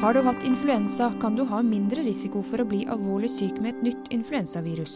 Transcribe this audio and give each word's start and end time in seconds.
Har 0.00 0.14
du 0.14 0.22
hatt 0.24 0.44
influensa, 0.44 1.12
kan 1.20 1.34
du 1.36 1.42
ha 1.44 1.58
mindre 1.62 2.00
risiko 2.00 2.40
for 2.40 2.62
å 2.62 2.64
bli 2.64 2.86
alvorlig 2.88 3.28
syk 3.34 3.58
med 3.60 3.74
et 3.74 3.82
nytt 3.84 4.06
influensavirus. 4.16 4.94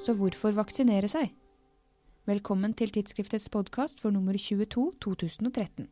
Så 0.00 0.14
hvorfor 0.16 0.56
vaksinere 0.56 1.10
seg? 1.12 1.34
Velkommen 2.24 2.72
til 2.72 2.88
tidsskriftets 2.94 3.50
podkast 3.52 4.00
for 4.00 4.16
nummer 4.16 4.32
22 4.40 4.86
2013. 5.04 5.90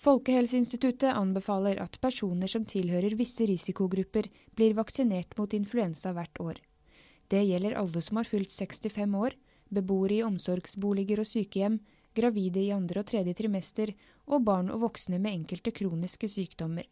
Folkehelseinstituttet 0.00 1.12
anbefaler 1.12 1.76
at 1.84 2.00
personer 2.00 2.48
som 2.48 2.64
tilhører 2.64 3.18
visse 3.20 3.44
risikogrupper, 3.44 4.32
blir 4.56 4.72
vaksinert 4.80 5.36
mot 5.36 5.52
influensa 5.52 6.16
hvert 6.16 6.40
år. 6.40 6.64
Det 7.28 7.44
gjelder 7.44 7.76
alle 7.84 8.00
som 8.00 8.16
har 8.16 8.32
fylt 8.32 8.48
65 8.48 9.20
år, 9.28 9.36
beboere 9.68 10.22
i 10.22 10.24
omsorgsboliger 10.24 11.20
og 11.20 11.28
sykehjem, 11.36 11.82
gravide 12.16 12.64
i 12.64 12.72
andre 12.72 13.04
og 13.04 13.12
tredje 13.12 13.36
trimester 13.36 13.92
og 14.24 14.48
barn 14.48 14.72
og 14.72 14.88
voksne 14.88 15.20
med 15.20 15.42
enkelte 15.42 15.76
kroniske 15.76 16.32
sykdommer. 16.32 16.88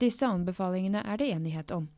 Disse 0.00 0.26
anbefalingene 0.26 1.02
er 1.04 1.20
det 1.20 1.28
enighet 1.34 1.72
om. 1.76 1.88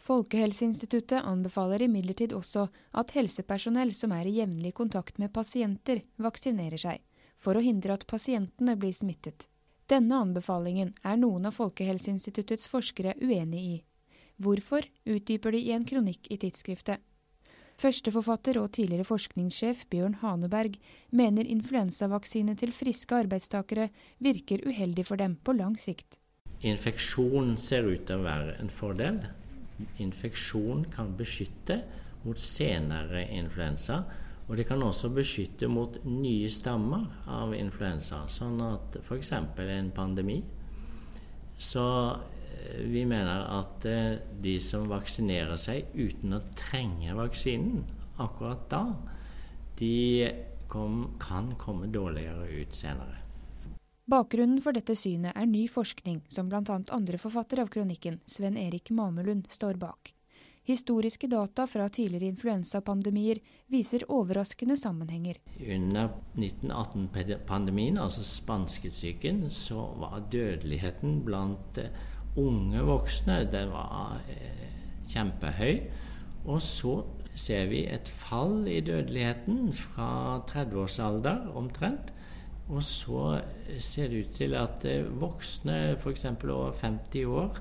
Folkehelseinstituttet 0.00 1.26
anbefaler 1.26 1.82
imidlertid 1.82 2.32
også 2.32 2.68
at 2.96 3.12
helsepersonell 3.16 3.90
som 3.96 4.14
er 4.16 4.28
i 4.30 4.36
jevnlig 4.38 4.72
kontakt 4.78 5.18
med 5.18 5.32
pasienter, 5.34 6.00
vaksinerer 6.16 6.80
seg, 6.80 7.02
for 7.36 7.58
å 7.58 7.64
hindre 7.64 7.98
at 7.98 8.06
pasientene 8.08 8.76
blir 8.80 8.94
smittet. 8.96 9.48
Denne 9.90 10.22
anbefalingen 10.22 10.94
er 11.02 11.18
noen 11.18 11.50
av 11.50 11.58
Folkehelseinstituttets 11.58 12.70
forskere 12.70 13.16
uenig 13.20 13.64
i. 13.66 13.76
Hvorfor, 14.40 14.86
utdyper 15.04 15.52
de 15.52 15.64
i 15.66 15.74
en 15.74 15.84
kronikk 15.84 16.30
i 16.30 16.38
tidsskriftet. 16.40 17.02
Førsteforfatter 17.80 18.60
og 18.60 18.70
tidligere 18.76 19.08
forskningssjef 19.08 19.86
Bjørn 19.92 20.18
Haneberg 20.22 20.78
mener 21.16 21.48
influensavaksine 21.48 22.54
til 22.60 22.72
friske 22.76 23.18
arbeidstakere 23.24 23.88
virker 24.20 24.64
uheldig 24.68 25.08
for 25.08 25.20
dem 25.20 25.36
på 25.42 25.56
lang 25.56 25.76
sikt. 25.80 26.19
Infeksjon 26.66 27.54
ser 27.56 27.86
ut 27.88 28.04
til 28.08 28.20
å 28.20 28.26
være 28.26 28.56
en 28.60 28.72
fordel. 28.72 29.22
Infeksjon 30.02 30.84
kan 30.92 31.14
beskytte 31.16 31.80
mot 32.24 32.40
senere 32.40 33.24
influensa 33.32 34.02
og 34.50 34.56
det 34.58 34.64
kan 34.66 34.82
også 34.82 35.12
beskytte 35.14 35.68
mot 35.70 35.94
nye 36.10 36.48
stammer 36.50 37.04
av 37.30 37.52
influensa, 37.54 38.24
sånn 38.26 38.58
at 38.66 38.96
f.eks. 38.98 39.30
en 39.30 39.92
pandemi. 39.94 40.40
Så 41.54 41.84
eh, 42.10 42.80
vi 42.90 43.04
mener 43.06 43.44
at 43.60 43.86
eh, 43.86 44.18
de 44.42 44.56
som 44.58 44.90
vaksinerer 44.90 45.54
seg 45.54 45.94
uten 45.94 46.34
å 46.34 46.42
trenge 46.58 47.14
vaksinen 47.14 47.84
akkurat 48.18 48.66
da, 48.72 48.82
de 49.78 49.94
kom, 50.66 51.04
kan 51.22 51.54
komme 51.54 51.86
dårligere 51.94 52.50
ut 52.50 52.74
senere. 52.74 53.22
Bakgrunnen 54.10 54.58
for 54.58 54.74
dette 54.74 54.96
synet 54.98 55.36
er 55.38 55.46
ny 55.46 55.68
forskning 55.70 56.24
som 56.34 56.48
bl.a. 56.50 56.62
andre 56.66 57.18
forfatter 57.20 57.60
av 57.62 57.68
kronikken, 57.70 58.16
Sven 58.26 58.56
Erik 58.58 58.90
Mamelund, 58.90 59.44
står 59.54 59.78
bak. 59.78 60.10
Historiske 60.66 61.28
data 61.30 61.66
fra 61.70 61.86
tidligere 61.88 62.32
influensapandemier 62.32 63.38
viser 63.70 64.02
overraskende 64.10 64.74
sammenhenger. 64.80 65.38
Under 65.62 66.10
1918-pandemien, 66.34 68.00
altså 68.02 68.26
spanskesyken, 68.26 69.44
så 69.54 69.86
var 70.02 70.26
dødeligheten 70.32 71.20
blant 71.26 71.78
eh, 71.78 71.94
unge 72.40 72.82
voksne 72.90 73.44
den 73.52 73.70
var 73.70 74.18
eh, 74.26 74.70
kjempehøy. 75.12 75.84
Og 76.50 76.58
så 76.66 76.98
ser 77.38 77.70
vi 77.70 77.86
et 77.86 78.10
fall 78.10 78.64
i 78.66 78.80
dødeligheten 78.82 79.68
fra 79.86 80.40
30-årsalder 80.50 81.52
omtrent. 81.54 82.10
Og 82.70 82.82
så 82.86 83.40
ser 83.82 84.08
det 84.08 84.24
ut 84.24 84.34
til 84.38 84.54
at 84.54 84.84
eh, 84.86 85.06
voksne, 85.20 85.96
f.eks. 85.98 86.24
over 86.46 86.72
50 86.78 87.26
år, 87.26 87.60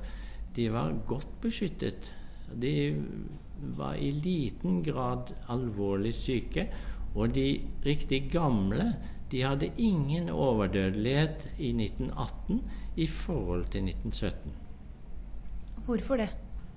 de 0.55 0.71
var 0.73 0.93
godt 1.07 1.29
beskyttet 1.41 2.13
de 2.55 2.95
var 3.75 3.95
i 3.95 4.11
liten 4.11 4.83
grad 4.83 5.33
alvorlig 5.47 6.13
syke. 6.15 6.67
Og 7.15 7.33
de 7.33 7.61
riktig 7.85 8.29
gamle 8.31 8.93
de 9.31 9.43
hadde 9.45 9.71
ingen 9.77 10.29
overdødelighet 10.29 11.49
i 11.57 11.71
1918 11.73 12.61
i 12.97 13.07
forhold 13.07 13.65
til 13.69 13.89
1917. 13.89 14.53
Hvorfor 15.85 16.17
det? 16.17 16.29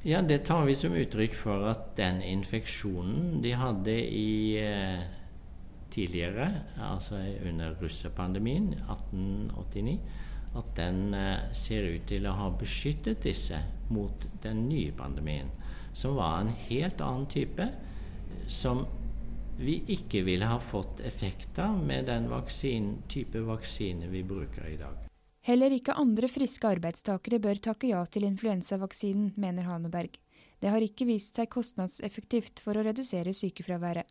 Ja, 0.05 0.21
Det 0.21 0.43
tar 0.43 0.65
vi 0.65 0.75
som 0.75 0.93
uttrykk 0.93 1.35
for 1.35 1.69
at 1.71 1.97
den 1.97 2.23
infeksjonen 2.23 3.43
de 3.43 3.53
hadde 3.55 3.95
i 4.11 4.59
eh, 4.59 5.05
tidligere, 5.93 6.49
altså 6.81 7.21
under 7.47 7.77
russepandemien 7.81 8.73
1889, 8.81 9.99
at 10.59 10.73
den 10.77 11.15
eh, 11.17 11.49
ser 11.57 11.89
ut 11.95 12.07
til 12.09 12.27
å 12.29 12.37
ha 12.37 12.51
beskyttet 12.61 13.23
disse 13.25 13.61
mot 13.93 14.27
den 14.45 14.67
nye 14.69 14.93
pandemien 14.97 15.53
som 15.93 16.15
var 16.15 16.41
en 16.41 16.49
helt 16.49 17.01
annen 17.01 17.27
type, 17.27 17.69
som 18.49 18.87
vi 19.59 19.83
ikke 19.95 20.23
ville 20.25 20.49
ha 20.49 20.59
fått 20.61 21.01
effekt 21.01 21.59
av 21.59 21.79
med 21.85 22.09
den 22.09 22.29
vaksin, 22.31 22.95
type 23.09 23.41
vaksine 23.47 24.09
vi 24.09 24.25
bruker 24.25 24.67
i 24.69 24.79
dag. 24.81 25.09
Heller 25.43 25.75
ikke 25.75 25.97
andre 25.99 26.31
friske 26.31 26.69
arbeidstakere 26.69 27.41
bør 27.43 27.61
takke 27.61 27.91
ja 27.91 28.01
til 28.07 28.25
influensavaksinen, 28.29 29.33
mener 29.37 29.67
Haneberg. 29.67 30.17
Det 30.63 30.71
har 30.71 30.85
ikke 30.85 31.09
vist 31.09 31.37
seg 31.37 31.51
kostnadseffektivt 31.51 32.63
for 32.63 32.79
å 32.79 32.85
redusere 32.87 33.35
sykefraværet. 33.35 34.07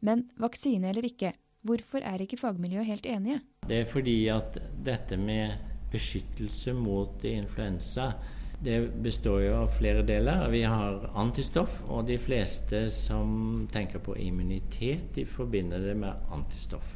Men 0.00 0.26
vaksine 0.40 0.90
eller 0.90 1.06
ikke, 1.08 1.32
hvorfor 1.66 2.04
er 2.04 2.22
ikke 2.22 2.38
fagmiljøet 2.40 2.86
helt 2.86 3.06
enige? 3.06 3.40
Det 3.66 3.82
er 3.82 3.90
fordi 3.90 4.18
at 4.32 4.58
dette 4.86 5.16
med 5.16 5.56
beskyttelse 5.92 6.74
mot 6.76 7.24
influensa 7.24 8.10
det 8.58 8.88
består 9.02 9.42
jo 9.44 9.56
av 9.58 9.72
flere 9.76 10.02
deler. 10.06 10.46
Vi 10.48 10.62
har 10.64 11.10
antistoff, 11.20 11.82
og 11.92 12.06
de 12.08 12.16
fleste 12.20 12.86
som 12.94 13.66
tenker 13.72 14.00
på 14.00 14.16
immunitet, 14.16 15.10
de 15.14 15.26
forbinder 15.28 15.82
det 15.84 15.96
med 16.00 16.32
antistoff. 16.32 16.94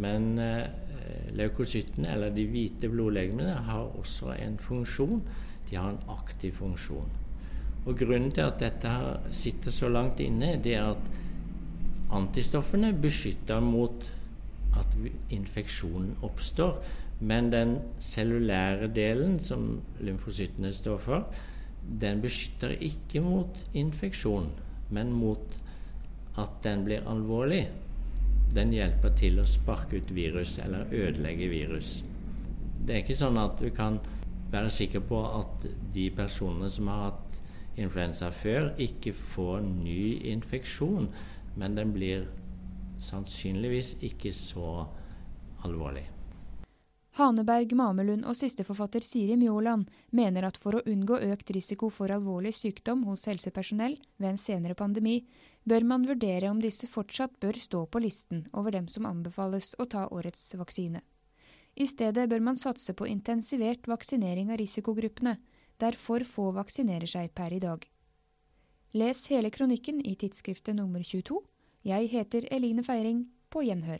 Men 0.00 0.38
eh, 0.40 0.64
leukocyttene, 1.36 2.08
eller 2.14 2.32
de 2.32 2.46
hvite 2.48 2.88
blodlegemene, 2.88 3.58
har 3.68 3.90
også 4.00 4.32
en 4.38 4.56
funksjon. 4.58 5.20
De 5.68 5.76
har 5.76 5.92
en 5.92 6.00
aktiv 6.16 6.56
funksjon. 6.56 7.18
Og 7.84 7.98
Grunnen 7.98 8.32
til 8.32 8.46
at 8.46 8.62
dette 8.62 8.94
sitter 9.34 9.74
så 9.74 9.90
langt 9.92 10.22
inne, 10.24 10.54
det 10.62 10.76
er 10.78 10.94
at 10.94 11.12
antistoffene 12.12 12.92
beskytter 13.02 13.60
mot 13.64 14.10
at 14.78 14.96
infeksjonen 15.32 16.16
oppstår. 16.22 16.78
Men 17.22 17.52
den 17.52 17.76
cellulære 18.02 18.88
delen, 18.94 19.38
som 19.40 19.80
lymfocyttene 20.00 20.72
står 20.74 20.98
for, 20.98 21.26
den 22.00 22.22
beskytter 22.22 22.74
ikke 22.80 23.20
mot 23.20 23.58
infeksjon, 23.74 24.48
men 24.90 25.12
mot 25.12 25.58
at 26.38 26.62
den 26.64 26.84
blir 26.84 27.06
alvorlig. 27.06 27.68
Den 28.54 28.72
hjelper 28.74 29.14
til 29.16 29.38
å 29.40 29.46
sparke 29.48 30.00
ut 30.02 30.10
virus 30.14 30.58
eller 30.62 30.90
ødelegge 30.90 31.48
virus. 31.48 32.00
Det 32.82 32.94
er 32.94 33.04
ikke 33.04 33.16
sånn 33.16 33.38
at 33.40 33.60
du 33.62 33.70
kan 33.74 34.00
være 34.52 34.70
sikker 34.70 35.04
på 35.08 35.20
at 35.38 35.66
de 35.94 36.08
personene 36.16 36.68
som 36.70 36.90
har 36.90 37.04
hatt 37.06 37.38
influensa 37.80 38.28
før, 38.34 38.72
ikke 38.76 39.14
får 39.16 39.62
ny 39.64 40.18
infeksjon, 40.34 41.08
men 41.56 41.76
den 41.76 41.92
blir 41.94 42.26
sannsynligvis 43.02 43.96
ikke 44.00 44.32
så 44.36 44.86
alvorlig. 45.66 46.08
Haneberg, 47.18 47.74
Mamelund 47.76 48.24
og 48.24 48.36
sisteforfatter 48.38 49.04
Siri 49.04 49.34
Mjåland 49.36 49.90
mener 50.16 50.46
at 50.48 50.56
for 50.56 50.78
å 50.78 50.84
unngå 50.88 51.18
økt 51.34 51.50
risiko 51.52 51.90
for 51.92 52.12
alvorlig 52.14 52.54
sykdom 52.56 53.02
hos 53.04 53.26
helsepersonell 53.28 53.98
ved 54.16 54.30
en 54.30 54.40
senere 54.40 54.76
pandemi, 54.78 55.18
bør 55.68 55.84
man 55.84 56.06
vurdere 56.08 56.48
om 56.48 56.62
disse 56.62 56.88
fortsatt 56.88 57.36
bør 57.40 57.60
stå 57.60 57.84
på 57.84 58.00
listen 58.00 58.46
over 58.56 58.72
dem 58.72 58.88
som 58.88 59.04
anbefales 59.06 59.74
å 59.78 59.84
ta 59.84 60.06
årets 60.08 60.54
vaksine. 60.56 61.04
I 61.76 61.84
stedet 61.88 62.28
bør 62.32 62.40
man 62.48 62.56
satse 62.56 62.96
på 62.96 63.08
intensivert 63.08 63.84
vaksinering 63.88 64.48
av 64.48 64.60
risikogruppene, 64.60 65.36
der 65.76 65.96
for 65.96 66.24
få 66.24 66.48
vaksinerer 66.56 67.08
seg 67.08 67.32
per 67.36 67.52
i 67.52 67.60
dag. 67.60 67.84
Les 68.96 69.26
hele 69.32 69.52
kronikken 69.52 70.00
i 70.00 70.16
tidsskriftet 70.16 70.76
nummer 70.76 71.04
22. 71.04 71.40
Jeg 71.84 72.10
heter 72.10 72.46
Eline 72.54 72.84
Feiring. 72.86 73.24
På 73.50 73.60
gjenhør. 73.66 73.98